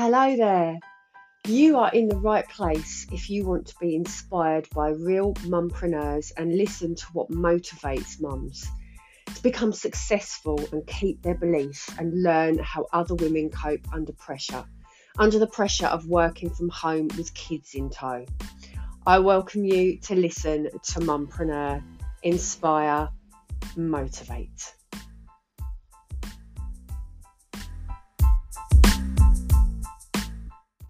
Hello 0.00 0.36
there. 0.36 0.78
You 1.48 1.76
are 1.78 1.90
in 1.90 2.06
the 2.06 2.20
right 2.20 2.48
place 2.48 3.04
if 3.10 3.28
you 3.28 3.44
want 3.44 3.66
to 3.66 3.74
be 3.80 3.96
inspired 3.96 4.68
by 4.72 4.90
real 4.90 5.34
mumpreneurs 5.42 6.30
and 6.36 6.56
listen 6.56 6.94
to 6.94 7.06
what 7.14 7.32
motivates 7.32 8.20
mums 8.20 8.64
to 9.34 9.42
become 9.42 9.72
successful 9.72 10.60
and 10.70 10.86
keep 10.86 11.20
their 11.22 11.34
belief 11.34 11.92
and 11.98 12.22
learn 12.22 12.60
how 12.60 12.86
other 12.92 13.16
women 13.16 13.50
cope 13.50 13.92
under 13.92 14.12
pressure, 14.12 14.64
under 15.18 15.40
the 15.40 15.48
pressure 15.48 15.88
of 15.88 16.06
working 16.06 16.50
from 16.50 16.68
home 16.68 17.08
with 17.16 17.34
kids 17.34 17.74
in 17.74 17.90
tow. 17.90 18.24
I 19.04 19.18
welcome 19.18 19.64
you 19.64 19.98
to 20.02 20.14
listen 20.14 20.68
to 20.70 21.00
Mumpreneur, 21.00 21.82
Inspire, 22.22 23.08
Motivate. 23.76 24.74